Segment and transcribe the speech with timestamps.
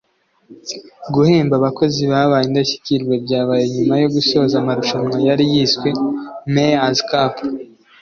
[1.13, 5.89] Guhemba abakozi babaye indashyikirwa byabaye nyuma yo gusoza amarushanwa yari yiswe
[6.53, 7.35] “Mayor’s Cup”